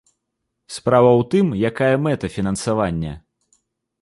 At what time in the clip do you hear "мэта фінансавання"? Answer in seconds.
2.09-3.13